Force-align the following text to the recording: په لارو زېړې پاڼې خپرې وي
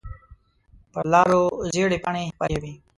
په 0.91 0.99
لارو 1.11 1.43
زېړې 1.73 1.97
پاڼې 2.03 2.31
خپرې 2.33 2.57
وي 2.61 2.73